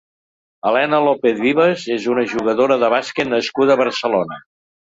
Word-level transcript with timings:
Helena 0.69 1.01
López 1.07 1.37
Vives 1.43 1.85
és 1.97 2.09
una 2.15 2.25
jugadora 2.33 2.81
de 2.85 2.91
bàsquet 2.97 3.33
nascuda 3.37 3.77
a 3.77 3.83
Barcelona. 3.87 4.43